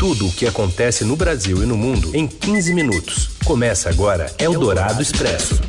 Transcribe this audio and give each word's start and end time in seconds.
Tudo 0.00 0.28
o 0.28 0.32
que 0.32 0.46
acontece 0.46 1.04
no 1.04 1.14
Brasil 1.14 1.62
e 1.62 1.66
no 1.66 1.76
mundo 1.76 2.16
em 2.16 2.26
15 2.26 2.72
minutos. 2.72 3.36
Começa 3.44 3.90
agora 3.90 4.34
Eldorado 4.38 5.02
Expresso. 5.02 5.60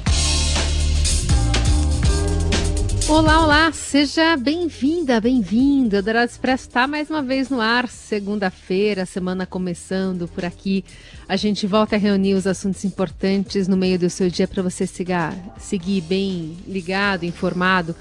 Olá, 3.10 3.44
olá, 3.44 3.72
seja 3.74 4.38
bem-vinda, 4.38 5.20
bem-vindo. 5.20 5.98
Eldorado 5.98 6.32
Expresso 6.32 6.66
está 6.70 6.88
mais 6.88 7.10
uma 7.10 7.22
vez 7.22 7.50
no 7.50 7.60
ar, 7.60 7.90
segunda-feira, 7.90 9.06
semana 9.06 9.46
começando 9.46 10.30
por 10.30 10.46
aqui. 10.46 10.86
A 11.28 11.36
gente 11.36 11.68
volta 11.68 11.98
a 11.98 12.00
reunir 12.00 12.36
os 12.36 12.48
assuntos 12.48 12.86
importantes 12.86 13.68
no 13.68 13.76
meio 13.76 14.00
do 14.00 14.10
seu 14.10 14.30
dia 14.30 14.48
para 14.48 14.64
você 14.64 14.88
siga, 14.88 15.34
seguir 15.60 16.00
bem 16.00 16.56
ligado, 16.66 17.26
informado 17.26 17.94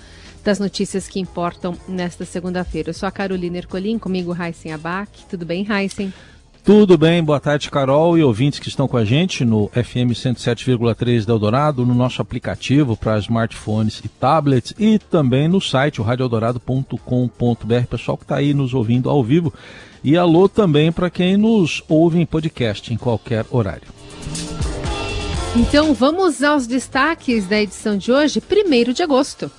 das 0.43 0.59
notícias 0.59 1.09
que 1.09 1.20
importam 1.20 1.77
nesta 1.88 2.25
segunda-feira. 2.25 2.91
Eu 2.91 2.95
sou 2.95 3.06
a 3.06 3.12
Carolina 3.12 3.59
Ercolim, 3.59 3.98
comigo 3.98 4.34
Heisen 4.34 4.73
Abac. 4.73 5.24
Tudo 5.29 5.45
bem, 5.45 5.66
Heisen? 5.68 6.12
Tudo 6.62 6.98
bem, 6.98 7.24
boa 7.24 7.41
tarde, 7.41 7.70
Carol 7.70 8.18
e 8.18 8.23
ouvintes 8.23 8.59
que 8.59 8.68
estão 8.68 8.87
com 8.87 8.98
a 8.98 9.05
gente 9.05 9.46
no 9.46 9.68
FM 9.68 10.12
107,3 10.12 11.24
da 11.24 11.32
Eldorado, 11.32 11.87
no 11.87 11.95
nosso 11.95 12.20
aplicativo 12.20 12.96
para 12.96 13.18
smartphones 13.18 14.02
e 14.05 14.09
tablets 14.09 14.74
e 14.79 14.98
também 14.98 15.48
no 15.48 15.59
site, 15.59 16.02
o 16.02 16.05
radioeldorado.com.br. 16.05 17.87
Pessoal 17.88 18.18
que 18.18 18.24
está 18.24 18.37
aí 18.37 18.52
nos 18.52 18.74
ouvindo 18.74 19.09
ao 19.09 19.24
vivo. 19.24 19.52
E 20.04 20.16
alô 20.18 20.48
também 20.48 20.93
para 20.93 21.09
quem 21.09 21.37
nos 21.37 21.82
ouve 21.88 22.20
em 22.20 22.27
podcast 22.27 22.93
em 22.93 22.96
qualquer 22.96 23.46
horário. 23.51 23.88
Então 25.57 25.95
vamos 25.95 26.43
aos 26.43 26.66
destaques 26.66 27.46
da 27.46 27.60
edição 27.60 27.96
de 27.96 28.12
hoje, 28.12 28.41
1 28.41 28.93
de 28.93 29.02
agosto. 29.02 29.51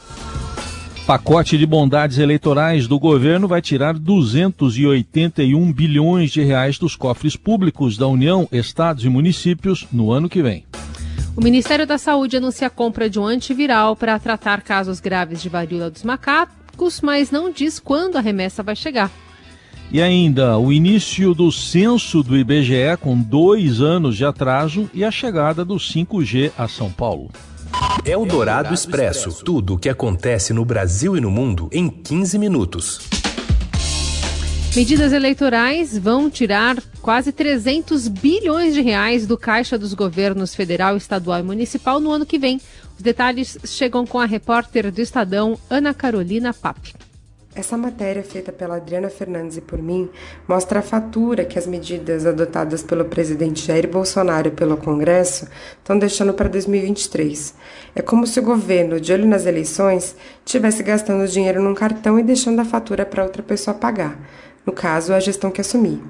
Pacote 1.06 1.58
de 1.58 1.66
bondades 1.66 2.20
eleitorais 2.20 2.88
do 2.88 3.00
governo 3.00 3.48
vai 3.48 3.62
tirar 3.62 3.98
281 3.98 5.74
bilhões 5.74 6.32
de 6.32 6.42
reais 6.44 6.78
dos 6.78 6.96
cofres 6.96 7.36
públicos 7.36 7.98
da 7.98 8.08
União, 8.08 8.48
estados 8.52 9.04
e 9.04 9.10
municípios 9.10 9.88
no 9.92 10.12
ano 10.12 10.30
que 10.30 10.44
vem. 10.44 10.64
O 11.36 11.44
Ministério 11.44 11.88
da 11.88 11.98
Saúde 11.98 12.38
anuncia 12.38 12.68
a 12.68 12.70
compra 12.70 13.10
de 13.10 13.20
um 13.20 13.26
antiviral 13.26 13.96
para 13.96 14.20
tratar 14.20 14.62
casos 14.62 15.00
graves 15.00 15.42
de 15.42 15.50
varíola 15.50 15.90
dos 15.90 16.04
macacos, 16.04 17.02
mas 17.02 17.32
não 17.32 17.52
diz 17.52 17.80
quando 17.80 18.18
a 18.18 18.22
remessa 18.22 18.62
vai 18.62 18.76
chegar. 18.76 19.10
E 19.92 20.02
ainda 20.02 20.58
o 20.58 20.72
início 20.72 21.34
do 21.34 21.52
censo 21.52 22.22
do 22.22 22.38
IBGE 22.38 22.96
com 23.02 23.18
dois 23.18 23.82
anos 23.82 24.16
de 24.16 24.24
atraso 24.24 24.90
e 24.94 25.04
a 25.04 25.12
chegada 25.12 25.66
do 25.66 25.76
5G 25.76 26.52
a 26.58 26.68
São 26.68 26.92
Paulo. 26.92 27.30
Eldorado 28.06 28.74
Expresso. 28.74 29.44
Tudo 29.44 29.76
o 29.76 29.78
que 29.78 29.90
acontece 29.90 30.54
no 30.54 30.66
Brasil 30.66 31.16
e 31.16 31.22
no 31.22 31.30
mundo 31.30 31.70
em 31.72 31.90
15 31.90 32.38
minutos. 32.38 33.00
Medidas 34.76 35.12
eleitorais 35.12 35.98
vão 35.98 36.30
tirar 36.30 36.82
quase 37.02 37.32
300 37.32 38.08
bilhões 38.08 38.74
de 38.74 38.82
reais 38.82 39.28
do 39.28 39.38
caixa 39.38 39.78
dos 39.78 39.94
governos 39.94 40.56
federal, 40.56 40.96
estadual 40.96 41.40
e 41.40 41.44
municipal 41.44 42.00
no 42.00 42.10
ano 42.10 42.26
que 42.26 42.40
vem. 42.40 42.60
Os 42.96 43.04
detalhes 43.04 43.58
chegam 43.66 44.08
com 44.08 44.18
a 44.18 44.26
repórter 44.26 44.90
do 44.92 45.02
Estadão, 45.02 45.60
Ana 45.70 45.94
Carolina 45.94 46.54
Pape. 46.54 46.94
Essa 47.54 47.76
matéria, 47.76 48.24
feita 48.24 48.50
pela 48.50 48.78
Adriana 48.78 49.10
Fernandes 49.10 49.58
e 49.58 49.62
por 49.62 49.78
mim, 49.78 50.10
mostra 50.48 50.80
a 50.80 50.82
fatura 50.82 51.44
que 51.44 51.60
as 51.60 51.68
medidas 51.68 52.26
adotadas 52.26 52.82
pelo 52.82 53.04
presidente 53.04 53.66
Jair 53.66 53.90
Bolsonaro 53.90 54.48
e 54.48 54.52
pelo 54.52 54.78
Congresso 54.78 55.50
estão 55.78 56.00
deixando 56.00 56.34
para 56.34 56.48
2023. 56.48 57.54
É 57.94 58.02
como 58.02 58.26
se 58.26 58.40
o 58.40 58.44
governo, 58.44 59.02
de 59.02 59.12
olho 59.12 59.28
nas 59.28 59.46
eleições, 59.46 60.16
estivesse 60.46 60.82
gastando 60.82 61.28
dinheiro 61.28 61.62
num 61.62 61.76
cartão 61.76 62.18
e 62.18 62.24
deixando 62.24 62.62
a 62.62 62.66
fatura 62.66 63.06
para 63.06 63.24
outra 63.24 63.44
pessoa 63.44 63.74
pagar. 63.74 64.18
No 64.66 64.72
caso, 64.72 65.14
a 65.14 65.20
gestão 65.20 65.52
que 65.52 65.60
assumir. 65.60 66.02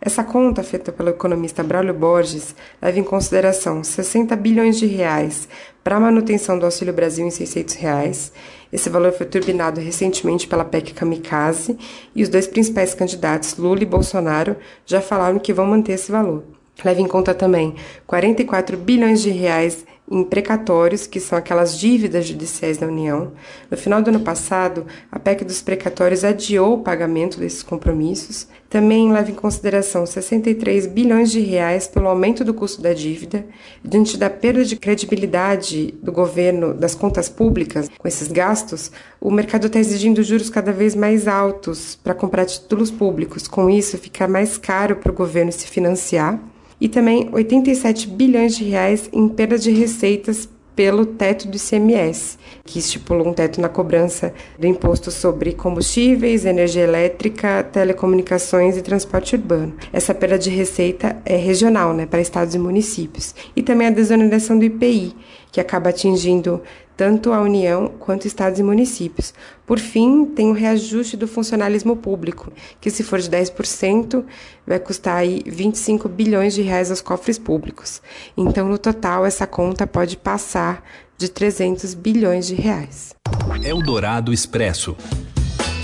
Essa 0.00 0.22
conta, 0.22 0.62
feita 0.62 0.92
pelo 0.92 1.08
economista 1.08 1.62
Braulio 1.62 1.92
Borges, 1.92 2.54
leva 2.80 3.00
em 3.00 3.04
consideração 3.04 3.82
60 3.82 4.36
bilhões 4.36 4.78
de 4.78 4.86
reais 4.86 5.48
para 5.82 5.96
a 5.96 6.00
manutenção 6.00 6.56
do 6.56 6.64
Auxílio 6.64 6.94
Brasil 6.94 7.26
em 7.26 7.30
600 7.30 7.74
reais. 7.74 8.32
Esse 8.72 8.88
valor 8.88 9.12
foi 9.12 9.26
turbinado 9.26 9.80
recentemente 9.80 10.46
pela 10.46 10.64
PEC 10.64 10.94
Kamikaze 10.94 11.76
e 12.14 12.22
os 12.22 12.28
dois 12.28 12.46
principais 12.46 12.94
candidatos, 12.94 13.56
Lula 13.56 13.82
e 13.82 13.86
Bolsonaro, 13.86 14.56
já 14.86 15.00
falaram 15.00 15.38
que 15.40 15.52
vão 15.52 15.66
manter 15.66 15.94
esse 15.94 16.12
valor. 16.12 16.44
Leva 16.84 17.00
em 17.00 17.08
conta 17.08 17.34
também 17.34 17.74
44 18.06 18.76
bilhões 18.76 19.20
de 19.20 19.30
reais 19.30 19.84
em 20.10 20.24
precatórios, 20.24 21.06
que 21.06 21.20
são 21.20 21.36
aquelas 21.38 21.78
dívidas 21.78 22.26
judiciais 22.26 22.78
da 22.78 22.86
União. 22.86 23.32
No 23.70 23.76
final 23.76 24.00
do 24.00 24.08
ano 24.08 24.20
passado, 24.20 24.86
a 25.12 25.18
PEC 25.18 25.44
dos 25.44 25.60
precatórios 25.60 26.24
adiou 26.24 26.74
o 26.74 26.82
pagamento 26.82 27.38
desses 27.38 27.62
compromissos. 27.62 28.48
Também 28.70 29.12
leva 29.12 29.30
em 29.30 29.34
consideração 29.34 30.04
63 30.06 30.86
bilhões 30.86 31.30
de 31.30 31.40
reais 31.40 31.86
pelo 31.86 32.08
aumento 32.08 32.44
do 32.44 32.54
custo 32.54 32.82
da 32.82 32.92
dívida. 32.92 33.46
Diante 33.84 34.16
da 34.16 34.30
perda 34.30 34.64
de 34.64 34.76
credibilidade 34.76 35.94
do 36.02 36.12
governo 36.12 36.74
das 36.74 36.94
contas 36.94 37.28
públicas 37.28 37.88
com 37.98 38.08
esses 38.08 38.28
gastos, 38.28 38.90
o 39.20 39.30
mercado 39.30 39.66
está 39.66 39.78
exigindo 39.78 40.22
juros 40.22 40.50
cada 40.50 40.72
vez 40.72 40.94
mais 40.94 41.26
altos 41.26 41.96
para 41.96 42.14
comprar 42.14 42.46
títulos 42.46 42.90
públicos. 42.90 43.46
Com 43.46 43.68
isso, 43.68 43.98
fica 43.98 44.28
mais 44.28 44.56
caro 44.58 44.96
para 44.96 45.12
o 45.12 45.14
governo 45.14 45.52
se 45.52 45.66
financiar 45.66 46.38
e 46.80 46.88
também 46.88 47.28
87 47.32 48.08
bilhões 48.08 48.56
de 48.56 48.64
reais 48.64 49.08
em 49.12 49.28
perda 49.28 49.58
de 49.58 49.70
receitas 49.70 50.48
pelo 50.78 51.04
teto 51.04 51.48
do 51.48 51.56
ICMS, 51.56 52.38
que 52.64 52.78
estipulou 52.78 53.26
um 53.26 53.32
teto 53.32 53.60
na 53.60 53.68
cobrança 53.68 54.32
do 54.56 54.64
imposto 54.64 55.10
sobre 55.10 55.52
combustíveis, 55.52 56.44
energia 56.44 56.84
elétrica, 56.84 57.64
telecomunicações 57.64 58.76
e 58.76 58.82
transporte 58.82 59.34
urbano. 59.34 59.74
Essa 59.92 60.14
perda 60.14 60.38
de 60.38 60.50
receita 60.50 61.20
é 61.24 61.34
regional, 61.34 61.92
né, 61.92 62.06
para 62.06 62.20
estados 62.20 62.54
e 62.54 62.60
municípios. 62.60 63.34
E 63.56 63.62
também 63.62 63.88
a 63.88 63.90
desoneração 63.90 64.56
do 64.56 64.64
IPI, 64.64 65.16
que 65.50 65.60
acaba 65.60 65.90
atingindo 65.90 66.62
tanto 66.96 67.32
a 67.32 67.40
União 67.40 67.90
quanto 67.98 68.28
estados 68.28 68.60
e 68.60 68.62
municípios. 68.62 69.34
Por 69.68 69.78
fim, 69.78 70.24
tem 70.24 70.48
o 70.48 70.54
reajuste 70.54 71.14
do 71.14 71.28
funcionalismo 71.28 71.94
público, 71.94 72.50
que 72.80 72.88
se 72.88 73.04
for 73.04 73.18
de 73.18 73.28
10%, 73.28 74.24
vai 74.66 74.80
custar 74.80 75.16
aí 75.16 75.42
25 75.46 76.08
bilhões 76.08 76.54
de 76.54 76.62
reais 76.62 76.90
aos 76.90 77.02
cofres 77.02 77.38
públicos. 77.38 78.00
Então, 78.34 78.66
no 78.66 78.78
total, 78.78 79.26
essa 79.26 79.46
conta 79.46 79.86
pode 79.86 80.16
passar 80.16 80.82
de 81.18 81.28
300 81.28 81.92
bilhões 81.92 82.46
de 82.46 82.54
reais. 82.54 83.14
Eldorado 83.62 84.32
Expresso. 84.32 84.96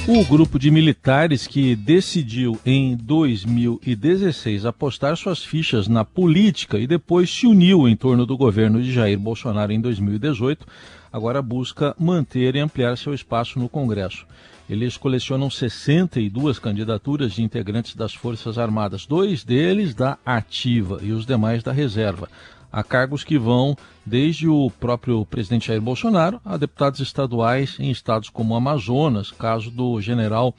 O 0.07 0.23
grupo 0.25 0.59
de 0.59 0.71
militares 0.71 1.47
que 1.47 1.75
decidiu 1.75 2.59
em 2.65 2.95
2016 2.95 4.67
apostar 4.67 5.17
suas 5.17 5.43
fichas 5.43 5.89
na 5.89 6.05
política 6.05 6.79
e 6.79 6.87
depois 6.87 7.31
se 7.31 7.47
uniu 7.47 7.89
em 7.89 7.97
torno 7.97 8.27
do 8.27 8.37
governo 8.37 8.83
de 8.83 8.93
Jair 8.93 9.19
Bolsonaro 9.19 9.73
em 9.73 9.81
2018 9.81 10.67
agora 11.15 11.41
busca 11.41 11.95
manter 11.97 12.57
e 12.57 12.59
ampliar 12.59 12.99
seu 12.99 13.15
espaço 13.15 13.57
no 13.57 13.69
Congresso. 13.69 14.27
Eles 14.69 14.97
colecionam 14.97 15.49
62 15.49 16.59
candidaturas 16.59 17.35
de 17.35 17.43
integrantes 17.45 17.95
das 17.95 18.13
Forças 18.13 18.59
Armadas, 18.59 19.07
dois 19.07 19.45
deles 19.45 19.95
da 19.95 20.19
ativa 20.27 20.99
e 21.01 21.13
os 21.13 21.25
demais 21.25 21.63
da 21.63 21.71
reserva. 21.71 22.29
Há 22.73 22.83
cargos 22.83 23.23
que 23.23 23.39
vão 23.39 23.77
desde 24.05 24.49
o 24.49 24.69
próprio 24.81 25.25
presidente 25.25 25.69
Jair 25.69 25.81
Bolsonaro 25.81 26.41
a 26.45 26.57
deputados 26.57 26.99
estaduais 26.99 27.77
em 27.79 27.93
estados 27.93 28.29
como 28.29 28.57
Amazonas, 28.57 29.31
caso 29.31 29.71
do 29.71 30.01
general 30.01 30.53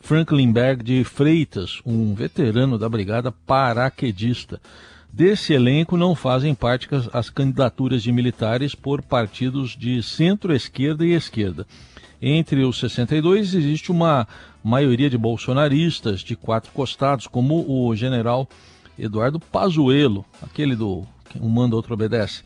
Franklin 0.00 0.50
Berg 0.50 0.82
de 0.82 1.04
Freitas, 1.04 1.80
um 1.86 2.12
veterano 2.12 2.76
da 2.76 2.88
brigada 2.88 3.30
paraquedista. 3.30 4.60
Desse 5.12 5.52
elenco 5.52 5.94
não 5.94 6.14
fazem 6.14 6.54
parte 6.54 6.88
as 7.12 7.28
candidaturas 7.28 8.02
de 8.02 8.10
militares 8.10 8.74
por 8.74 9.02
partidos 9.02 9.76
de 9.76 10.02
centro-esquerda 10.02 11.04
e 11.04 11.12
esquerda. 11.12 11.66
Entre 12.20 12.64
os 12.64 12.78
62 12.78 13.54
existe 13.54 13.92
uma 13.92 14.26
maioria 14.64 15.10
de 15.10 15.18
bolsonaristas 15.18 16.20
de 16.20 16.34
quatro 16.34 16.72
costados, 16.72 17.26
como 17.26 17.62
o 17.68 17.94
general 17.94 18.48
Eduardo 18.98 19.38
Pazuello, 19.38 20.24
aquele 20.42 20.74
do 20.74 21.06
um 21.38 21.48
manda, 21.48 21.76
outro 21.76 21.92
obedece. 21.92 22.42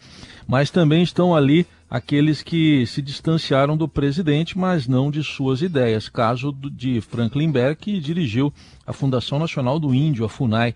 Mas 0.46 0.70
também 0.70 1.02
estão 1.02 1.34
ali 1.34 1.66
aqueles 1.88 2.42
que 2.42 2.84
se 2.86 3.00
distanciaram 3.00 3.76
do 3.76 3.88
presidente, 3.88 4.58
mas 4.58 4.88
não 4.88 5.10
de 5.10 5.22
suas 5.22 5.62
ideias. 5.62 6.08
Caso 6.08 6.52
de 6.52 7.00
Franklin 7.00 7.50
Berg, 7.50 7.76
que 7.76 8.00
dirigiu 8.00 8.52
a 8.86 8.92
Fundação 8.92 9.38
Nacional 9.38 9.78
do 9.78 9.94
Índio, 9.94 10.24
a 10.24 10.28
FUNAI 10.28 10.74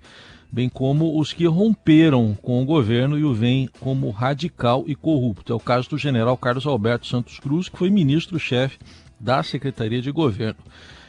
bem 0.53 0.69
como 0.69 1.19
os 1.19 1.33
que 1.33 1.47
romperam 1.47 2.37
com 2.43 2.63
o 2.63 2.65
governo 2.65 3.19
e 3.19 3.25
o 3.25 3.33
veem 3.33 3.69
como 3.81 4.11
radical 4.11 4.85
e 4.87 4.95
corrupto. 4.95 5.53
É 5.53 5.57
o 5.57 5.61
caso 5.61 5.91
do 5.91 5.99
general 5.99 6.37
Carlos 6.37 6.67
Alberto 6.67 7.07
Santos 7.07 7.39
Cruz, 7.39 7.69
que 7.69 7.79
foi 7.79 7.91
ministro-chefe 7.91 8.79
da 9.19 9.43
Secretaria 9.43 10.03
de 10.03 10.11
Governo. 10.11 10.61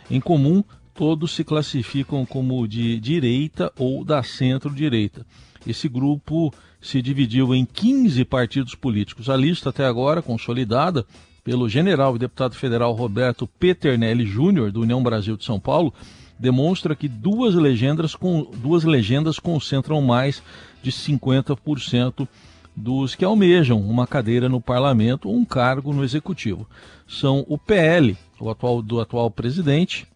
Em 0.09 0.19
comum, 0.19 0.63
todos 0.93 1.31
se 1.31 1.43
classificam 1.43 2.25
como 2.25 2.67
de 2.67 2.99
direita 2.99 3.71
ou 3.77 4.03
da 4.03 4.21
centro-direita. 4.21 5.25
Esse 5.65 5.87
grupo 5.87 6.53
se 6.81 7.01
dividiu 7.01 7.53
em 7.53 7.65
15 7.65 8.25
partidos 8.25 8.75
políticos. 8.75 9.29
A 9.29 9.37
lista 9.37 9.69
até 9.69 9.85
agora, 9.85 10.21
consolidada 10.21 11.05
pelo 11.43 11.69
general 11.69 12.15
e 12.15 12.19
deputado 12.19 12.55
federal 12.55 12.93
Roberto 12.93 13.47
Peternelli 13.47 14.25
Júnior, 14.25 14.71
do 14.71 14.81
União 14.81 15.01
Brasil 15.01 15.37
de 15.37 15.45
São 15.45 15.59
Paulo, 15.59 15.93
demonstra 16.41 16.95
que 16.95 17.07
duas 17.07 17.53
legendas, 17.53 18.15
com, 18.15 18.49
duas 18.57 18.83
legendas 18.83 19.37
concentram 19.37 20.01
mais 20.01 20.41
de 20.81 20.91
50% 20.91 22.27
dos 22.75 23.13
que 23.13 23.23
almejam 23.23 23.79
uma 23.79 24.07
cadeira 24.07 24.49
no 24.49 24.59
parlamento 24.59 25.29
ou 25.29 25.35
um 25.35 25.45
cargo 25.45 25.93
no 25.93 26.03
executivo. 26.03 26.67
São 27.07 27.45
o 27.47 27.59
PL, 27.59 28.17
o 28.39 28.49
atual, 28.49 28.81
do 28.81 28.99
atual 28.99 29.29
presidente, 29.29 30.07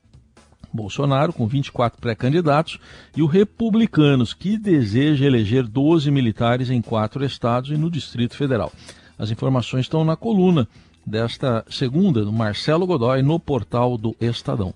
Bolsonaro, 0.74 1.32
com 1.32 1.46
24 1.46 2.02
pré-candidatos, 2.02 2.80
e 3.16 3.22
o 3.22 3.28
Republicanos, 3.28 4.34
que 4.34 4.58
deseja 4.58 5.26
eleger 5.26 5.68
12 5.68 6.10
militares 6.10 6.72
em 6.72 6.82
quatro 6.82 7.24
estados 7.24 7.70
e 7.70 7.78
no 7.78 7.90
Distrito 7.90 8.36
Federal. 8.36 8.72
As 9.18 9.30
informações 9.30 9.82
estão 9.82 10.04
na 10.04 10.16
coluna 10.16 10.68
desta 11.06 11.64
segunda, 11.70 12.26
do 12.26 12.34
Marcelo 12.34 12.88
Godoy, 12.88 13.22
no 13.22 13.40
portal 13.40 13.98
do 13.98 14.16
Estadão. 14.20 14.74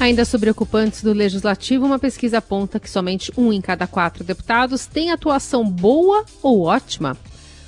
Ainda 0.00 0.24
sobre 0.24 0.48
ocupantes 0.48 1.02
do 1.02 1.12
Legislativo, 1.12 1.84
uma 1.84 1.98
pesquisa 1.98 2.38
aponta 2.38 2.80
que 2.80 2.88
somente 2.88 3.30
um 3.36 3.52
em 3.52 3.60
cada 3.60 3.86
quatro 3.86 4.24
deputados 4.24 4.86
tem 4.86 5.10
atuação 5.10 5.62
boa 5.62 6.24
ou 6.42 6.62
ótima. 6.62 7.14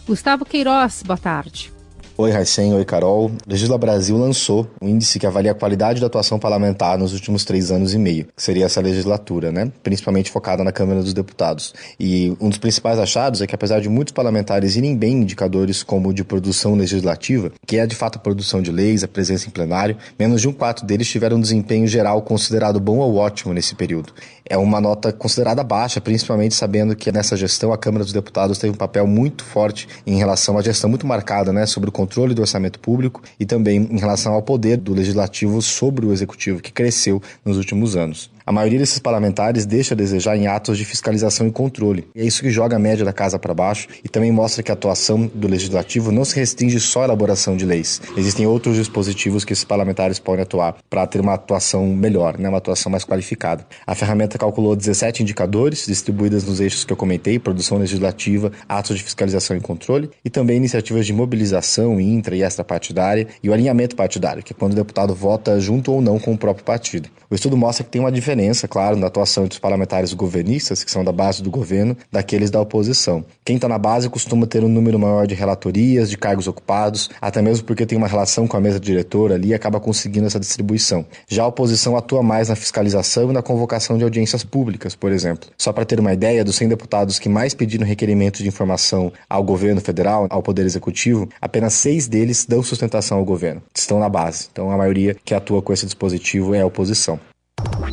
Gustavo 0.07 0.43
Queiroz, 0.47 1.03
boa 1.03 1.19
tarde. 1.19 1.72
Oi, 2.19 2.31
Raicen, 2.31 2.75
oi, 2.75 2.85
Carol. 2.85 3.33
Legisla 3.47 3.79
Brasil 3.79 4.19
lançou 4.19 4.69
um 4.83 4.89
índice 4.89 5.19
que 5.19 5.27
avalia 5.27 5.53
a 5.53 5.55
qualidade 5.55 5.99
da 5.99 6.09
atuação 6.09 6.39
parlamentar 6.39 6.99
nos 6.99 7.15
últimos 7.15 7.43
três 7.43 7.71
anos 7.71 7.95
e 7.95 7.99
meio, 7.99 8.27
que 8.37 8.43
seria 8.43 8.67
essa 8.67 8.83
legislatura, 8.83 9.51
né? 9.51 9.73
Principalmente 9.83 10.31
focada 10.31 10.63
na 10.63 10.71
Câmara 10.71 11.01
dos 11.01 11.15
Deputados. 11.15 11.73
E 11.99 12.37
um 12.39 12.51
dos 12.51 12.59
principais 12.59 12.99
achados 12.99 13.41
é 13.41 13.47
que, 13.47 13.55
apesar 13.55 13.81
de 13.81 13.89
muitos 13.89 14.13
parlamentares 14.13 14.77
irem 14.77 14.95
bem 14.95 15.13
em 15.13 15.23
indicadores 15.23 15.83
como 15.83 16.11
o 16.11 16.13
de 16.13 16.23
produção 16.23 16.75
legislativa, 16.75 17.51
que 17.67 17.79
é 17.79 17.87
de 17.87 17.97
fato 17.97 18.17
a 18.17 18.21
produção 18.21 18.61
de 18.61 18.71
leis, 18.71 19.03
a 19.03 19.09
presença 19.09 19.49
em 19.49 19.51
plenário, 19.51 19.97
menos 20.19 20.43
de 20.43 20.49
um 20.49 20.53
quarto 20.53 20.85
deles 20.85 21.09
tiveram 21.09 21.39
um 21.39 21.41
desempenho 21.41 21.87
geral 21.87 22.21
considerado 22.21 22.79
bom 22.79 22.99
ou 22.99 23.17
ótimo 23.17 23.55
nesse 23.55 23.75
período. 23.75 24.13
É 24.45 24.59
uma 24.59 24.83
nota 24.83 25.13
considerada 25.13 25.65
baixa, 25.65 25.99
principalmente 25.99 26.55
sabendo 26.55 26.95
que 26.95 27.11
nessa 27.11 27.39
gestão 27.39 27.73
a 27.73 27.79
Câmara 27.79 28.05
dos 28.05 28.13
Deputados 28.13 28.59
teve 28.59 28.75
um 28.75 28.77
papel 28.77 29.07
muito 29.07 29.43
forte 29.45 29.89
em 30.07 30.19
relação 30.19 30.59
à 30.59 30.63
gestão 30.63 30.91
muito 30.91 31.07
marcada, 31.07 31.55
né, 31.55 31.65
sobre 31.65 31.89
o 31.89 31.93
controle 32.03 32.35
do 32.35 32.43
orçamento 32.43 32.81
público 32.81 33.23
e 33.39 33.47
também 33.47 33.89
em 33.91 33.99
relação 33.99 34.35
ao 34.35 34.43
poder 34.43 34.77
do 34.77 34.93
legislativo 34.93 35.63
sobre 35.63 36.05
o 36.05 36.13
executivo, 36.13 36.61
que 36.61 36.73
cresceu 36.73 37.23
nos 37.45 37.57
últimos 37.57 37.97
anos. 37.97 38.31
A 38.45 38.51
maioria 38.51 38.79
desses 38.79 38.99
parlamentares 38.99 39.65
deixa 39.65 39.95
a 39.95 39.97
desejar 39.97 40.37
em 40.37 40.49
atos 40.49 40.77
de 40.77 40.85
fiscalização 40.85 41.47
e 41.47 41.53
controle. 41.53 42.09
E 42.15 42.23
é 42.23 42.25
isso 42.25 42.43
que 42.43 42.51
joga 42.51 42.75
a 42.75 42.79
média 42.79 43.05
da 43.05 43.13
casa 43.13 43.39
para 43.39 43.55
baixo 43.55 43.87
e 44.03 44.09
também 44.09 44.33
mostra 44.33 44.65
que 44.65 44.71
a 44.73 44.75
atuação 44.75 45.31
do 45.33 45.47
legislativo 45.47 46.11
não 46.11 46.25
se 46.25 46.35
restringe 46.35 46.81
só 46.81 47.03
à 47.03 47.05
elaboração 47.05 47.57
de 47.57 47.65
leis. 47.65 48.03
Existem 48.17 48.45
outros 48.45 48.77
dispositivos 48.77 49.45
que 49.45 49.53
esses 49.53 49.65
parlamentares 49.65 50.19
podem 50.19 50.43
atuar 50.43 50.77
para 50.91 51.07
ter 51.07 51.21
uma 51.21 51.35
atuação 51.35 51.87
melhor, 51.87 52.37
né, 52.37 52.49
uma 52.49 52.59
atuação 52.59 52.91
mais 52.91 53.05
qualificada. 53.05 53.65
A 53.87 53.95
ferramenta 53.95 54.37
calculou 54.37 54.75
17 54.75 55.23
indicadores 55.23 55.87
distribuídos 55.87 56.45
nos 56.45 56.59
eixos 56.59 56.85
que 56.85 56.93
eu 56.93 56.97
comentei: 56.97 57.39
produção 57.39 57.79
legislativa, 57.79 58.51
atos 58.69 58.99
de 58.99 59.05
fiscalização 59.05 59.57
e 59.57 59.61
controle, 59.61 60.11
e 60.25 60.31
também 60.31 60.57
iniciativas 60.57 61.07
de 61.07 61.13
mobilização 61.13 62.01
intra 62.01 62.35
e 62.35 62.43
extrapartidária 62.43 63.29
e 63.41 63.49
o 63.49 63.53
alinhamento 63.53 63.95
partidário, 63.95 64.43
que 64.43 64.53
é 64.53 64.57
quando 64.59 64.73
o 64.73 64.77
deputado 64.77 65.15
vota 65.15 65.61
junto 65.61 65.93
ou 65.93 66.01
não 66.01 66.19
com 66.19 66.33
o 66.33 66.39
próprio 66.39 66.65
partido. 66.65 67.09
O 67.31 67.35
estudo 67.35 67.57
mostra 67.57 67.85
que 67.85 67.91
tem 67.91 68.01
uma 68.01 68.11
diferença 68.11 68.32
diferença, 68.33 68.67
claro, 68.67 68.97
na 68.97 69.09
atuação 69.09 69.45
entre 69.45 69.57
os 69.57 69.61
parlamentares 69.61 70.13
governistas, 70.15 70.83
que 70.83 70.91
são 70.91 71.05
da 71.05 71.13
base 71.13 71.43
do 71.43 71.51
governo, 71.51 71.97
daqueles 72.11 72.51
da 72.51 72.61
oposição. 72.61 73.25
Quem 73.45 73.57
está 73.57 73.69
na 73.69 73.79
base 73.79 74.09
costuma 74.09 74.47
ter 74.47 74.65
um 74.65 74.69
número 74.69 74.99
maior 74.99 75.27
de 75.27 75.35
relatorias, 75.35 76.09
de 76.09 76.17
cargos 76.17 76.49
ocupados, 76.49 77.11
até 77.21 77.43
mesmo 77.43 77.67
porque 77.67 77.85
tem 77.85 77.99
uma 77.99 78.09
relação 78.09 78.47
com 78.47 78.57
a 78.57 78.61
mesa 78.61 78.81
diretora 78.81 79.35
ali 79.35 79.49
e 79.49 79.55
acaba 79.55 79.79
conseguindo 79.79 80.27
essa 80.27 80.41
distribuição. 80.41 81.05
Já 81.29 81.43
a 81.43 81.47
oposição 81.47 81.97
atua 81.97 82.23
mais 82.23 82.49
na 82.49 82.57
fiscalização 82.57 83.31
e 83.31 83.33
na 83.35 83.43
convocação 83.43 83.99
de 83.99 84.05
audiências 84.05 84.43
públicas, 84.43 84.95
por 84.95 85.13
exemplo. 85.13 85.51
Só 85.59 85.73
para 85.73 85.85
ter 85.85 86.01
uma 86.01 86.13
ideia, 86.13 86.45
dos 86.45 86.57
100 86.57 86.69
deputados 86.69 87.19
que 87.19 87.29
mais 87.29 87.53
pediram 87.55 87.87
requerimentos 87.87 88.41
de 88.41 88.49
informação 88.49 89.13
ao 89.29 89.43
governo 89.43 89.81
federal, 89.81 90.27
ao 90.31 90.43
Poder 90.43 90.65
Executivo, 90.65 91.29
apenas 91.41 91.75
seis 91.75 92.09
deles 92.09 92.47
dão 92.47 92.63
sustentação 92.63 93.19
ao 93.19 93.25
governo, 93.25 93.63
estão 93.75 94.01
na 94.01 94.09
base. 94.09 94.49
Então 94.51 94.71
a 94.71 94.77
maioria 94.77 95.15
que 95.25 95.35
atua 95.35 95.61
com 95.61 95.73
esse 95.73 95.85
dispositivo 95.85 96.55
é 96.55 96.61
a 96.61 96.67
oposição. 96.67 97.21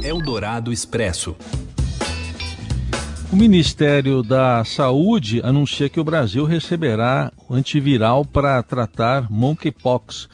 Eldorado 0.02 0.72
Expresso. 0.72 1.36
O 3.32 3.36
Ministério 3.36 4.24
da 4.24 4.64
Saúde 4.64 5.42
anuncia 5.44 5.90
que 5.90 6.00
o 6.00 6.04
Brasil 6.04 6.46
receberá 6.46 7.32
antiviral 7.50 8.26
para 8.26 8.64
tratar 8.64 9.30
monkeypox 9.30 10.30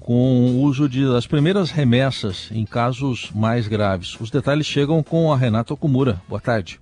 com 0.00 0.40
o 0.40 0.62
uso 0.62 0.88
de, 0.88 1.06
das 1.06 1.26
primeiras 1.26 1.70
remessas 1.70 2.48
em 2.50 2.64
casos 2.64 3.30
mais 3.34 3.68
graves. 3.68 4.18
Os 4.20 4.30
detalhes 4.30 4.66
chegam 4.66 5.02
com 5.02 5.32
a 5.32 5.36
Renata 5.36 5.74
Okumura. 5.74 6.20
Boa 6.26 6.40
tarde. 6.40 6.80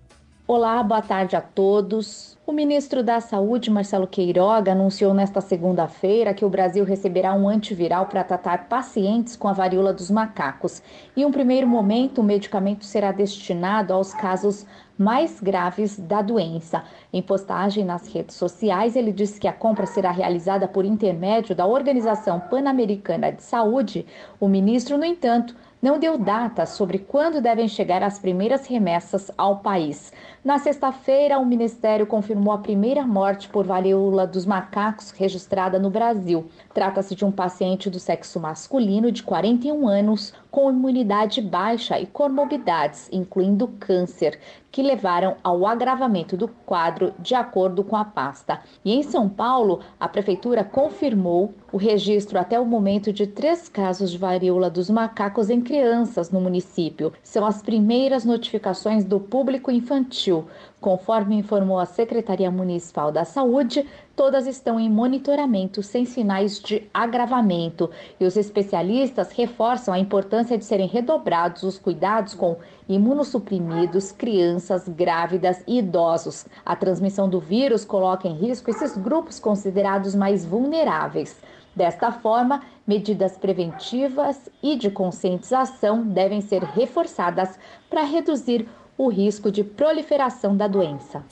Olá, 0.50 0.82
boa 0.82 1.02
tarde 1.02 1.36
a 1.36 1.42
todos. 1.42 2.38
O 2.46 2.52
ministro 2.52 3.02
da 3.02 3.20
Saúde, 3.20 3.70
Marcelo 3.70 4.06
Queiroga, 4.06 4.72
anunciou 4.72 5.12
nesta 5.12 5.42
segunda-feira 5.42 6.32
que 6.32 6.42
o 6.42 6.48
Brasil 6.48 6.86
receberá 6.86 7.34
um 7.34 7.46
antiviral 7.46 8.06
para 8.06 8.24
tratar 8.24 8.66
pacientes 8.66 9.36
com 9.36 9.46
a 9.46 9.52
varíola 9.52 9.92
dos 9.92 10.10
macacos. 10.10 10.82
Em 11.14 11.22
um 11.26 11.30
primeiro 11.30 11.66
momento, 11.66 12.22
o 12.22 12.24
medicamento 12.24 12.86
será 12.86 13.12
destinado 13.12 13.92
aos 13.92 14.14
casos 14.14 14.64
mais 14.96 15.38
graves 15.38 15.98
da 15.98 16.22
doença. 16.22 16.82
Em 17.12 17.20
postagem 17.20 17.84
nas 17.84 18.08
redes 18.08 18.34
sociais, 18.34 18.96
ele 18.96 19.12
disse 19.12 19.38
que 19.38 19.46
a 19.46 19.52
compra 19.52 19.84
será 19.84 20.10
realizada 20.10 20.66
por 20.66 20.86
intermédio 20.86 21.54
da 21.54 21.66
Organização 21.66 22.40
Pan-Americana 22.40 23.30
de 23.30 23.42
Saúde. 23.42 24.06
O 24.40 24.48
ministro, 24.48 24.96
no 24.96 25.04
entanto, 25.04 25.54
não 25.80 25.98
deu 25.98 26.19
data 26.19 26.66
sobre 26.66 26.98
quando 26.98 27.40
devem 27.40 27.69
chegar 27.69 28.02
as 28.02 28.19
primeiras 28.19 28.66
remessas 28.66 29.30
ao 29.38 29.58
país. 29.58 30.12
Na 30.44 30.58
sexta-feira, 30.58 31.38
o 31.38 31.46
Ministério 31.46 32.06
confirmou 32.06 32.52
a 32.52 32.58
primeira 32.58 33.06
morte 33.06 33.48
por 33.48 33.66
varíola 33.66 34.26
dos 34.26 34.44
macacos 34.44 35.10
registrada 35.10 35.78
no 35.78 35.90
Brasil. 35.90 36.46
Trata-se 36.75 37.14
de 37.14 37.25
um 37.25 37.30
paciente 37.30 37.88
do 37.88 38.00
sexo 38.00 38.40
masculino 38.40 39.12
de 39.12 39.22
41 39.22 39.86
anos 39.86 40.34
com 40.50 40.70
imunidade 40.70 41.40
baixa 41.40 42.00
e 42.00 42.06
comorbidades, 42.06 43.08
incluindo 43.12 43.69
câncer, 43.78 44.40
que 44.70 44.82
levaram 44.82 45.37
ao 45.43 45.67
agravamento 45.67 46.37
do 46.37 46.49
quadro, 46.49 47.12
de 47.19 47.35
acordo 47.35 47.82
com 47.82 47.97
a 47.97 48.05
pasta. 48.05 48.61
E 48.85 48.93
em 48.93 49.03
São 49.03 49.29
Paulo, 49.29 49.81
a 49.99 50.09
prefeitura 50.09 50.62
confirmou 50.62 51.55
o 51.73 51.76
registro 51.76 52.38
até 52.38 52.59
o 52.59 52.67
momento 52.67 53.12
de 53.12 53.26
três 53.26 53.69
casos 53.69 54.11
de 54.11 54.19
varíola 54.19 54.70
dos 54.70 54.91
macacos 54.91 55.50
em 55.50 55.61
crianças 55.61 56.31
no 56.31 56.41
município. 56.41 57.12
São 57.23 57.47
as 57.47 57.62
primeiras 57.62 58.25
notificações 58.25 59.05
do 59.05 59.19
público 59.19 59.70
infantil. 59.70 60.47
Conforme 60.81 61.37
informou 61.37 61.79
a 61.79 61.87
Secretaria 61.87 62.51
Municipal 62.51 63.10
da 63.10 63.25
Saúde, 63.25 63.84
todas 64.19 64.48
estão 64.48 64.81
em 64.81 64.91
monitoramento 64.91 65.81
sem 65.81 66.05
sinais 66.05 66.58
de 66.58 66.91
agravamento. 66.93 67.89
E 68.19 68.25
os 68.25 68.37
especialistas 68.37 69.31
reforçam 69.31 69.94
a 69.94 69.98
importância 70.01 70.58
de 70.58 70.65
serem 70.65 70.89
redobrados 70.89 71.63
os 71.63 71.79
cuidados 71.79 72.34
com 72.34 72.56
imunossuprimidos, 72.89 74.10
crianças, 74.10 74.89
grávidas 74.89 75.63
e 75.69 75.79
idosos. 75.79 76.46
A 76.67 76.75
transmissão 76.75 77.29
do 77.29 77.39
vírus 77.39 77.84
coloca 77.84 78.27
em 78.27 78.34
risco 78.34 78.69
esses 78.70 78.96
grupos 78.96 79.39
considerados 79.39 80.17
mais 80.17 80.44
vulneráveis. 80.44 81.41
Desta 81.77 82.10
forma, 82.10 82.63
medidas 82.84 83.39
preventivas 83.39 84.51
e 84.60 84.75
de 84.75 84.91
conscientização 84.91 86.03
devem 86.03 86.41
ser 86.41 86.65
reforçadas 86.65 87.56
para 87.89 88.03
reduzir 88.03 88.69
o 88.96 89.08
risco 89.08 89.48
de 89.53 89.63
proliferação 89.63 90.56
da 90.56 90.67
doença. 90.67 91.22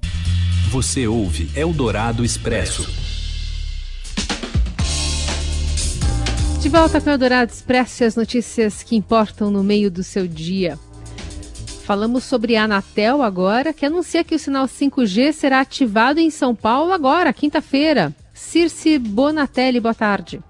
Você 0.71 1.07
ouve 1.07 1.49
Eldorado 1.55 2.25
Expresso. 2.25 2.85
De 6.61 6.69
volta 6.69 7.01
com 7.01 7.09
Eldorado 7.09 7.53
Expresso 7.53 8.03
e 8.03 8.07
as 8.07 8.17
notícias 8.17 8.83
que 8.83 8.97
importam 8.97 9.49
no 9.49 9.63
meio 9.63 9.89
do 9.93 10.03
seu 10.03 10.27
dia. 10.27 10.77
Falamos 11.85 12.25
sobre 12.25 12.57
a 12.57 12.65
Anatel 12.65 13.23
agora, 13.23 13.73
que 13.73 13.87
anuncia 13.87 14.25
que 14.25 14.35
o 14.35 14.39
sinal 14.41 14.67
5G 14.67 15.33
será 15.33 15.61
ativado 15.61 16.19
em 16.19 16.31
São 16.31 16.53
Paulo 16.53 16.91
agora, 16.91 17.33
quinta-feira. 17.33 18.13
Circe 18.35 18.99
Bonatelli, 18.99 19.79
boa 19.79 19.95
tarde. 19.95 20.43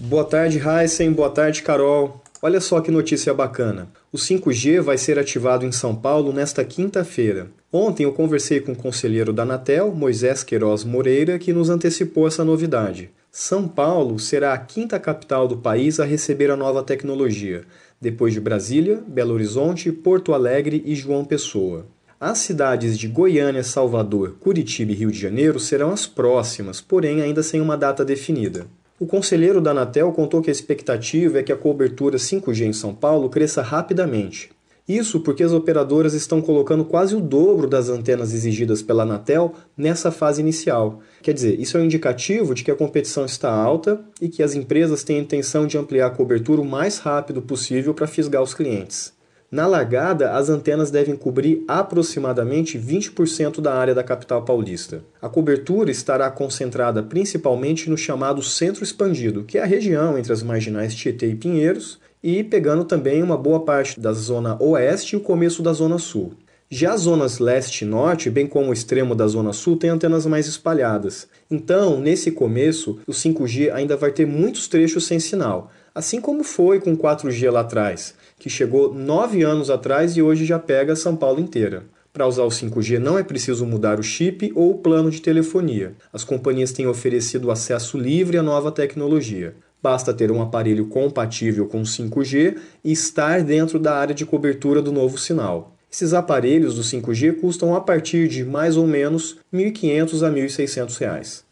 Boa 0.00 0.24
tarde, 0.24 0.58
Heisen. 0.58 1.12
Boa 1.12 1.28
tarde, 1.28 1.62
Carol. 1.62 2.22
Olha 2.40 2.60
só 2.60 2.80
que 2.80 2.90
notícia 2.90 3.34
bacana. 3.34 3.88
O 4.12 4.16
5G 4.16 4.80
vai 4.80 4.96
ser 4.96 5.18
ativado 5.18 5.66
em 5.66 5.72
São 5.72 5.94
Paulo 5.94 6.32
nesta 6.32 6.64
quinta-feira. 6.64 7.50
Ontem 7.72 8.04
eu 8.04 8.12
conversei 8.12 8.60
com 8.60 8.72
o 8.72 8.76
conselheiro 8.76 9.32
da 9.32 9.42
Anatel, 9.42 9.92
Moisés 9.92 10.44
Queiroz 10.44 10.84
Moreira, 10.84 11.36
que 11.36 11.52
nos 11.52 11.68
antecipou 11.68 12.28
essa 12.28 12.44
novidade. 12.44 13.10
São 13.32 13.66
Paulo 13.66 14.20
será 14.20 14.52
a 14.52 14.58
quinta 14.58 15.00
capital 15.00 15.48
do 15.48 15.56
país 15.56 15.98
a 15.98 16.04
receber 16.04 16.50
a 16.50 16.56
nova 16.56 16.82
tecnologia, 16.82 17.64
depois 18.00 18.32
de 18.32 18.40
Brasília, 18.40 19.02
Belo 19.06 19.34
Horizonte, 19.34 19.90
Porto 19.90 20.32
Alegre 20.32 20.80
e 20.86 20.94
João 20.94 21.24
Pessoa. 21.24 21.86
As 22.20 22.38
cidades 22.38 22.98
de 22.98 23.06
Goiânia, 23.06 23.62
Salvador, 23.62 24.36
Curitiba 24.40 24.92
e 24.92 24.94
Rio 24.94 25.10
de 25.10 25.18
Janeiro 25.18 25.60
serão 25.60 25.90
as 25.90 26.06
próximas, 26.06 26.80
porém 26.80 27.20
ainda 27.20 27.42
sem 27.42 27.60
uma 27.60 27.76
data 27.76 28.04
definida. 28.04 28.66
O 29.00 29.06
conselheiro 29.06 29.60
da 29.60 29.70
Anatel 29.70 30.10
contou 30.10 30.42
que 30.42 30.50
a 30.50 30.52
expectativa 30.52 31.38
é 31.38 31.42
que 31.44 31.52
a 31.52 31.56
cobertura 31.56 32.16
5G 32.16 32.66
em 32.66 32.72
São 32.72 32.92
Paulo 32.92 33.28
cresça 33.28 33.62
rapidamente. 33.62 34.50
Isso 34.88 35.20
porque 35.20 35.44
as 35.44 35.52
operadoras 35.52 36.14
estão 36.14 36.42
colocando 36.42 36.84
quase 36.84 37.14
o 37.14 37.20
dobro 37.20 37.68
das 37.68 37.88
antenas 37.88 38.34
exigidas 38.34 38.82
pela 38.82 39.04
Anatel 39.04 39.54
nessa 39.76 40.10
fase 40.10 40.40
inicial. 40.40 41.00
Quer 41.22 41.32
dizer, 41.32 41.60
isso 41.60 41.76
é 41.76 41.80
um 41.80 41.84
indicativo 41.84 42.54
de 42.54 42.64
que 42.64 42.72
a 42.72 42.74
competição 42.74 43.24
está 43.24 43.52
alta 43.52 44.00
e 44.20 44.28
que 44.28 44.42
as 44.42 44.54
empresas 44.54 45.04
têm 45.04 45.18
a 45.18 45.22
intenção 45.22 45.64
de 45.64 45.78
ampliar 45.78 46.06
a 46.06 46.10
cobertura 46.10 46.60
o 46.60 46.64
mais 46.64 46.98
rápido 46.98 47.40
possível 47.40 47.94
para 47.94 48.08
fisgar 48.08 48.42
os 48.42 48.52
clientes. 48.52 49.12
Na 49.50 49.66
largada, 49.66 50.32
as 50.32 50.50
antenas 50.50 50.90
devem 50.90 51.16
cobrir 51.16 51.64
aproximadamente 51.66 52.78
20% 52.78 53.62
da 53.62 53.72
área 53.72 53.94
da 53.94 54.04
capital 54.04 54.44
paulista. 54.44 55.02
A 55.22 55.28
cobertura 55.28 55.90
estará 55.90 56.30
concentrada 56.30 57.02
principalmente 57.02 57.88
no 57.88 57.96
chamado 57.96 58.42
Centro 58.42 58.84
Expandido, 58.84 59.44
que 59.44 59.56
é 59.56 59.62
a 59.62 59.66
região 59.66 60.18
entre 60.18 60.34
as 60.34 60.42
marginais 60.42 60.94
Tietê 60.94 61.30
e 61.30 61.34
Pinheiros, 61.34 61.98
e 62.22 62.44
pegando 62.44 62.84
também 62.84 63.22
uma 63.22 63.38
boa 63.38 63.60
parte 63.60 63.98
da 63.98 64.12
zona 64.12 64.62
oeste 64.62 65.14
e 65.14 65.16
o 65.16 65.22
começo 65.22 65.62
da 65.62 65.72
zona 65.72 65.96
sul. 65.96 66.34
Já 66.68 66.92
as 66.92 67.00
zonas 67.02 67.38
leste 67.38 67.86
e 67.86 67.88
norte, 67.88 68.28
bem 68.28 68.46
como 68.46 68.68
o 68.68 68.72
extremo 68.74 69.14
da 69.14 69.26
zona 69.26 69.54
sul, 69.54 69.78
têm 69.78 69.88
antenas 69.88 70.26
mais 70.26 70.46
espalhadas. 70.46 71.26
Então, 71.50 71.98
nesse 71.98 72.30
começo, 72.30 72.98
o 73.06 73.12
5G 73.12 73.72
ainda 73.72 73.96
vai 73.96 74.12
ter 74.12 74.26
muitos 74.26 74.68
trechos 74.68 75.06
sem 75.06 75.18
sinal, 75.18 75.70
assim 75.94 76.20
como 76.20 76.44
foi 76.44 76.78
com 76.78 76.92
o 76.92 76.98
4G 76.98 77.50
lá 77.50 77.60
atrás 77.60 78.14
que 78.38 78.48
chegou 78.48 78.94
nove 78.94 79.42
anos 79.42 79.70
atrás 79.70 80.16
e 80.16 80.22
hoje 80.22 80.44
já 80.44 80.58
pega 80.58 80.94
São 80.94 81.16
Paulo 81.16 81.40
inteira. 81.40 81.84
Para 82.12 82.26
usar 82.26 82.44
o 82.44 82.48
5G 82.48 82.98
não 82.98 83.18
é 83.18 83.22
preciso 83.22 83.66
mudar 83.66 84.00
o 84.00 84.02
chip 84.02 84.52
ou 84.54 84.72
o 84.72 84.78
plano 84.78 85.10
de 85.10 85.20
telefonia. 85.20 85.94
As 86.12 86.24
companhias 86.24 86.72
têm 86.72 86.86
oferecido 86.86 87.50
acesso 87.50 87.98
livre 87.98 88.38
à 88.38 88.42
nova 88.42 88.72
tecnologia. 88.72 89.54
Basta 89.82 90.12
ter 90.12 90.32
um 90.32 90.42
aparelho 90.42 90.86
compatível 90.86 91.66
com 91.66 91.82
5G 91.82 92.56
e 92.82 92.92
estar 92.92 93.42
dentro 93.42 93.78
da 93.78 93.94
área 93.94 94.14
de 94.14 94.26
cobertura 94.26 94.82
do 94.82 94.90
novo 94.90 95.16
sinal. 95.16 95.76
Esses 95.90 96.12
aparelhos 96.12 96.74
do 96.74 96.82
5G 96.82 97.40
custam 97.40 97.74
a 97.74 97.80
partir 97.80 98.28
de 98.28 98.44
mais 98.44 98.76
ou 98.76 98.86
menos 98.86 99.38
R$ 99.52 99.70
1.500 99.70 100.22
a 100.22 100.28
R$ 100.28 100.42
1.600. 100.42 101.42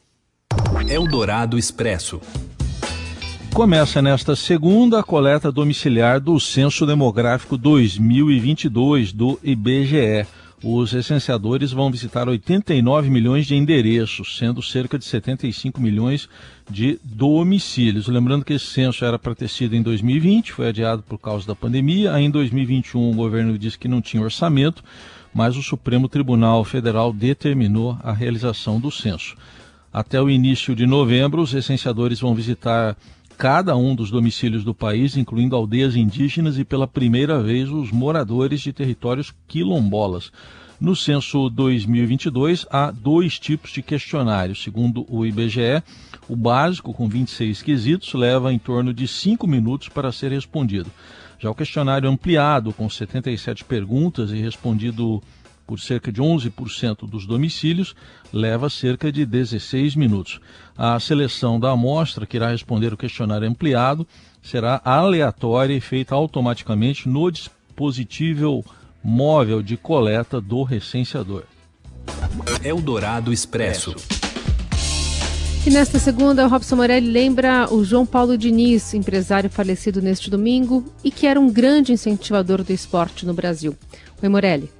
Eldorado 0.90 1.56
Expresso. 1.56 2.20
Começa 3.56 4.02
nesta 4.02 4.36
segunda 4.36 5.00
a 5.00 5.02
coleta 5.02 5.50
domiciliar 5.50 6.20
do 6.20 6.38
Censo 6.38 6.84
Demográfico 6.84 7.56
2022 7.56 9.14
do 9.14 9.40
IBGE. 9.42 10.26
Os 10.62 10.92
recenseadores 10.92 11.72
vão 11.72 11.90
visitar 11.90 12.28
89 12.28 13.08
milhões 13.08 13.46
de 13.46 13.56
endereços, 13.56 14.36
sendo 14.36 14.62
cerca 14.62 14.98
de 14.98 15.06
75 15.06 15.80
milhões 15.80 16.28
de 16.70 17.00
domicílios. 17.02 18.08
Lembrando 18.08 18.44
que 18.44 18.52
esse 18.52 18.66
censo 18.66 19.06
era 19.06 19.18
para 19.18 19.34
ter 19.34 19.48
sido 19.48 19.74
em 19.74 19.80
2020, 19.80 20.52
foi 20.52 20.68
adiado 20.68 21.02
por 21.02 21.16
causa 21.16 21.46
da 21.46 21.54
pandemia. 21.54 22.12
Aí 22.12 22.26
em 22.26 22.30
2021 22.30 23.10
o 23.10 23.14
governo 23.14 23.56
disse 23.56 23.78
que 23.78 23.88
não 23.88 24.02
tinha 24.02 24.22
orçamento, 24.22 24.84
mas 25.32 25.56
o 25.56 25.62
Supremo 25.62 26.10
Tribunal 26.10 26.62
Federal 26.62 27.10
determinou 27.10 27.98
a 28.02 28.12
realização 28.12 28.78
do 28.78 28.90
censo. 28.90 29.34
Até 29.90 30.20
o 30.20 30.28
início 30.28 30.76
de 30.76 30.84
novembro, 30.86 31.40
os 31.40 31.54
recenseadores 31.54 32.20
vão 32.20 32.34
visitar 32.34 32.94
cada 33.36 33.76
um 33.76 33.94
dos 33.94 34.10
domicílios 34.10 34.64
do 34.64 34.74
país, 34.74 35.16
incluindo 35.16 35.54
aldeias 35.54 35.94
indígenas 35.94 36.58
e 36.58 36.64
pela 36.64 36.86
primeira 36.86 37.42
vez 37.42 37.68
os 37.68 37.92
moradores 37.92 38.60
de 38.60 38.72
territórios 38.72 39.34
quilombolas. 39.46 40.32
No 40.80 40.94
censo 40.94 41.48
2022, 41.48 42.66
há 42.70 42.90
dois 42.90 43.38
tipos 43.38 43.70
de 43.70 43.82
questionários. 43.82 44.62
Segundo 44.62 45.06
o 45.08 45.24
IBGE, 45.24 45.82
o 46.28 46.36
básico, 46.36 46.92
com 46.92 47.08
26 47.08 47.62
quesitos, 47.62 48.12
leva 48.14 48.52
em 48.52 48.58
torno 48.58 48.92
de 48.92 49.08
5 49.08 49.46
minutos 49.46 49.88
para 49.88 50.12
ser 50.12 50.32
respondido. 50.32 50.90
Já 51.38 51.50
o 51.50 51.54
questionário 51.54 52.08
ampliado, 52.08 52.72
com 52.72 52.88
77 52.88 53.64
perguntas 53.64 54.30
e 54.30 54.36
respondido 54.36 55.22
por 55.66 55.80
cerca 55.80 56.12
de 56.12 56.22
11% 56.22 57.08
dos 57.08 57.26
domicílios, 57.26 57.94
leva 58.32 58.70
cerca 58.70 59.10
de 59.10 59.26
16 59.26 59.96
minutos. 59.96 60.40
A 60.76 60.98
seleção 61.00 61.58
da 61.58 61.72
amostra, 61.72 62.26
que 62.26 62.36
irá 62.36 62.50
responder 62.50 62.92
o 62.92 62.96
questionário 62.96 63.48
ampliado, 63.48 64.06
será 64.42 64.80
aleatória 64.84 65.74
e 65.74 65.80
feita 65.80 66.14
automaticamente 66.14 67.08
no 67.08 67.30
dispositivo 67.30 68.64
móvel 69.02 69.62
de 69.62 69.76
coleta 69.76 70.40
do 70.40 70.62
recenseador. 70.62 71.44
Eldorado 72.62 73.32
Expresso. 73.32 73.94
E 75.66 75.70
nesta 75.70 75.98
segunda, 75.98 76.46
o 76.46 76.48
Robson 76.48 76.76
Morelli 76.76 77.10
lembra 77.10 77.66
o 77.72 77.84
João 77.84 78.06
Paulo 78.06 78.38
Diniz, 78.38 78.94
empresário 78.94 79.50
falecido 79.50 80.00
neste 80.00 80.30
domingo 80.30 80.84
e 81.02 81.10
que 81.10 81.26
era 81.26 81.40
um 81.40 81.50
grande 81.50 81.92
incentivador 81.92 82.62
do 82.62 82.72
esporte 82.72 83.26
no 83.26 83.34
Brasil. 83.34 83.76
Oi, 84.22 84.28
Morelli. 84.28 84.75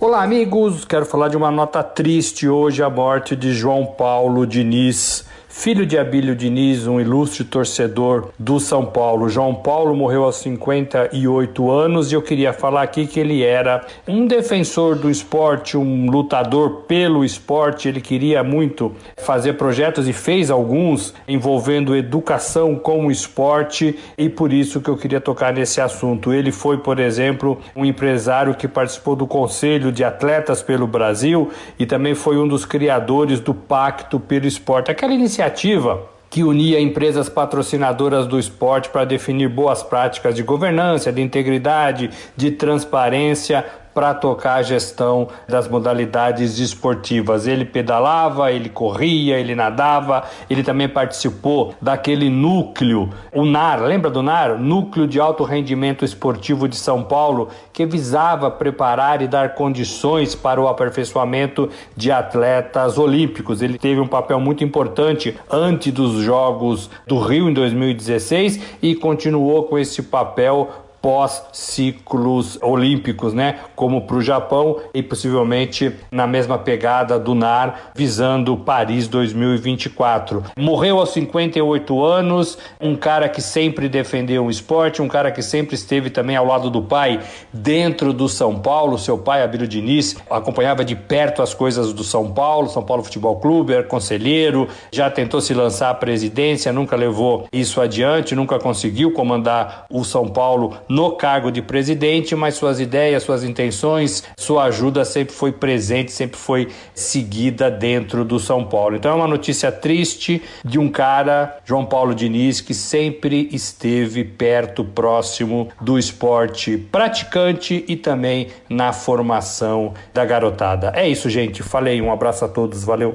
Olá, 0.00 0.22
amigos. 0.22 0.84
Quero 0.84 1.04
falar 1.04 1.26
de 1.26 1.36
uma 1.36 1.50
nota 1.50 1.82
triste 1.82 2.48
hoje, 2.48 2.84
a 2.84 2.88
morte 2.88 3.34
de 3.34 3.52
João 3.52 3.84
Paulo 3.84 4.46
Diniz, 4.46 5.24
filho 5.58 5.84
de 5.84 5.98
Abílio 5.98 6.36
Diniz, 6.36 6.86
um 6.86 7.00
ilustre 7.00 7.42
torcedor 7.42 8.28
do 8.38 8.60
São 8.60 8.86
Paulo. 8.86 9.28
João 9.28 9.52
Paulo 9.52 9.92
morreu 9.96 10.22
aos 10.22 10.36
58 10.36 11.68
anos 11.68 12.12
e 12.12 12.14
eu 12.14 12.22
queria 12.22 12.52
falar 12.52 12.82
aqui 12.82 13.08
que 13.08 13.18
ele 13.18 13.42
era 13.42 13.84
um 14.06 14.24
defensor 14.24 14.94
do 14.94 15.10
esporte, 15.10 15.76
um 15.76 16.08
lutador 16.08 16.84
pelo 16.86 17.24
esporte. 17.24 17.88
Ele 17.88 18.00
queria 18.00 18.44
muito 18.44 18.94
fazer 19.16 19.54
projetos 19.54 20.06
e 20.06 20.12
fez 20.12 20.48
alguns 20.48 21.12
envolvendo 21.26 21.96
educação 21.96 22.76
com 22.76 23.06
o 23.06 23.10
esporte 23.10 23.98
e 24.16 24.28
por 24.28 24.52
isso 24.52 24.80
que 24.80 24.88
eu 24.88 24.96
queria 24.96 25.20
tocar 25.20 25.52
nesse 25.52 25.80
assunto. 25.80 26.32
Ele 26.32 26.52
foi, 26.52 26.78
por 26.78 27.00
exemplo, 27.00 27.58
um 27.74 27.84
empresário 27.84 28.54
que 28.54 28.68
participou 28.68 29.16
do 29.16 29.26
Conselho 29.26 29.90
de 29.90 30.04
Atletas 30.04 30.62
pelo 30.62 30.86
Brasil 30.86 31.50
e 31.76 31.84
também 31.84 32.14
foi 32.14 32.38
um 32.38 32.46
dos 32.46 32.64
criadores 32.64 33.40
do 33.40 33.52
Pacto 33.52 34.20
pelo 34.20 34.46
Esporte. 34.46 34.92
Aquela 34.92 35.12
iniciativa 35.12 35.47
iniciativa 35.48 36.06
que 36.30 36.44
unia 36.44 36.78
empresas 36.78 37.28
patrocinadoras 37.28 38.26
do 38.26 38.38
esporte 38.38 38.90
para 38.90 39.06
definir 39.06 39.48
boas 39.48 39.82
práticas 39.82 40.34
de 40.34 40.42
governança, 40.42 41.10
de 41.10 41.22
integridade, 41.22 42.10
de 42.36 42.50
transparência 42.50 43.64
para 43.98 44.14
tocar 44.14 44.54
a 44.54 44.62
gestão 44.62 45.26
das 45.48 45.66
modalidades 45.66 46.60
esportivas. 46.60 47.48
Ele 47.48 47.64
pedalava, 47.64 48.52
ele 48.52 48.68
corria, 48.68 49.40
ele 49.40 49.56
nadava, 49.56 50.22
ele 50.48 50.62
também 50.62 50.88
participou 50.88 51.74
daquele 51.82 52.30
núcleo, 52.30 53.10
o 53.34 53.44
NAR, 53.44 53.82
lembra 53.82 54.08
do 54.08 54.22
NAR? 54.22 54.56
Núcleo 54.56 55.04
de 55.04 55.18
Alto 55.18 55.42
Rendimento 55.42 56.04
Esportivo 56.04 56.68
de 56.68 56.76
São 56.76 57.02
Paulo, 57.02 57.48
que 57.72 57.84
visava 57.84 58.52
preparar 58.52 59.20
e 59.20 59.26
dar 59.26 59.56
condições 59.56 60.32
para 60.32 60.60
o 60.60 60.68
aperfeiçoamento 60.68 61.68
de 61.96 62.12
atletas 62.12 62.98
olímpicos. 62.98 63.62
Ele 63.62 63.78
teve 63.78 64.00
um 64.00 64.06
papel 64.06 64.38
muito 64.38 64.62
importante 64.62 65.36
antes 65.50 65.92
dos 65.92 66.22
Jogos 66.22 66.88
do 67.04 67.18
Rio 67.18 67.50
em 67.50 67.52
2016 67.52 68.60
e 68.80 68.94
continuou 68.94 69.64
com 69.64 69.76
esse 69.76 70.04
papel 70.04 70.86
pós-ciclos 71.00 72.58
olímpicos, 72.62 73.32
né? 73.32 73.60
Como 73.74 74.02
para 74.02 74.16
o 74.16 74.22
Japão 74.22 74.78
e 74.92 75.02
possivelmente 75.02 75.92
na 76.10 76.26
mesma 76.26 76.58
pegada 76.58 77.18
do 77.18 77.34
NAR, 77.34 77.92
visando 77.94 78.56
Paris 78.56 79.06
2024. 79.08 80.44
Morreu 80.56 80.98
aos 80.98 81.10
58 81.10 82.04
anos, 82.04 82.58
um 82.80 82.96
cara 82.96 83.28
que 83.28 83.40
sempre 83.40 83.88
defendeu 83.88 84.46
o 84.46 84.50
esporte, 84.50 85.00
um 85.00 85.08
cara 85.08 85.30
que 85.30 85.42
sempre 85.42 85.74
esteve 85.74 86.10
também 86.10 86.36
ao 86.36 86.44
lado 86.44 86.70
do 86.70 86.82
pai 86.82 87.20
dentro 87.52 88.12
do 88.12 88.28
São 88.28 88.58
Paulo. 88.58 88.98
Seu 88.98 89.18
pai, 89.18 89.42
Abílio 89.42 89.68
Diniz, 89.68 90.16
acompanhava 90.30 90.84
de 90.84 90.96
perto 90.96 91.42
as 91.42 91.54
coisas 91.54 91.92
do 91.92 92.02
São 92.02 92.32
Paulo, 92.32 92.68
São 92.68 92.82
Paulo 92.82 93.04
Futebol 93.04 93.36
Clube, 93.36 93.72
era 93.72 93.82
conselheiro, 93.82 94.68
já 94.92 95.10
tentou 95.10 95.40
se 95.40 95.54
lançar 95.54 95.90
à 95.90 95.94
presidência, 95.94 96.72
nunca 96.72 96.96
levou 96.96 97.46
isso 97.52 97.80
adiante, 97.80 98.34
nunca 98.34 98.58
conseguiu 98.58 99.12
comandar 99.12 99.86
o 99.90 100.04
São 100.04 100.28
Paulo 100.28 100.74
no 100.88 101.12
cargo 101.12 101.50
de 101.50 101.60
presidente, 101.60 102.34
mas 102.34 102.54
suas 102.54 102.80
ideias, 102.80 103.22
suas 103.22 103.44
intenções, 103.44 104.24
sua 104.36 104.64
ajuda 104.64 105.04
sempre 105.04 105.34
foi 105.34 105.52
presente, 105.52 106.10
sempre 106.12 106.38
foi 106.38 106.68
seguida 106.94 107.70
dentro 107.70 108.24
do 108.24 108.38
São 108.38 108.64
Paulo. 108.64 108.96
Então 108.96 109.12
é 109.12 109.14
uma 109.14 109.28
notícia 109.28 109.70
triste 109.70 110.42
de 110.64 110.78
um 110.78 110.88
cara, 110.88 111.58
João 111.64 111.84
Paulo 111.84 112.14
Diniz, 112.14 112.60
que 112.60 112.74
sempre 112.74 113.48
esteve 113.52 114.24
perto, 114.24 114.84
próximo 114.84 115.68
do 115.80 115.98
esporte 115.98 116.76
praticante 116.76 117.84
e 117.86 117.96
também 117.96 118.48
na 118.68 118.92
formação 118.92 119.94
da 120.14 120.24
garotada. 120.24 120.92
É 120.94 121.08
isso, 121.08 121.28
gente. 121.28 121.62
Falei, 121.62 122.00
um 122.00 122.12
abraço 122.12 122.44
a 122.44 122.48
todos, 122.48 122.84
valeu. 122.84 123.14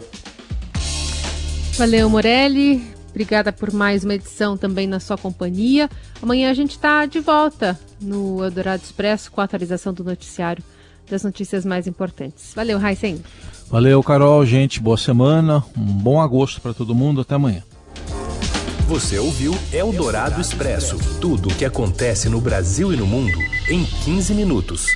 Valeu, 1.77 2.10
Morelli. 2.10 2.94
Obrigada 3.13 3.53
por 3.53 3.72
mais 3.72 4.03
uma 4.03 4.15
edição 4.15 4.58
também 4.58 4.88
na 4.88 5.00
sua 5.00 5.15
companhia. 5.15 5.88
Amanhã 6.20 6.50
a 6.50 6.53
gente 6.55 6.72
está 6.72 7.05
de 7.05 7.20
volta 7.20 7.79
no 8.01 8.43
Eldorado 8.43 8.82
Expresso 8.84 9.32
com 9.32 9.39
a 9.39 9.43
atualização 9.43 9.93
do 9.93 10.03
noticiário 10.03 10.63
das 11.08 11.24
notícias 11.24 11.63
mais 11.63 11.86
importantes. 11.86 12.53
Valeu, 12.55 12.79
Raíssen. 12.79 13.22
Valeu, 13.70 14.01
Carol. 14.01 14.43
Gente, 14.48 14.79
boa 14.79 14.98
semana. 14.98 15.63
Um 15.77 15.86
bom 15.86 16.20
agosto 16.20 16.60
para 16.60 16.74
todo 16.74 16.96
mundo. 16.96 17.22
Até 17.22 17.36
amanhã. 17.36 17.62
Você 18.88 19.20
ouviu 19.20 19.55
Eldorado 19.72 20.41
Expresso 20.41 20.98
tudo 21.22 21.50
o 21.50 21.55
que 21.55 21.65
acontece 21.65 22.27
no 22.29 22.41
Brasil 22.41 22.91
e 22.91 22.98
no 22.98 23.05
mundo 23.05 23.38
em 23.70 23.86
15 23.86 24.34
minutos. 24.34 24.88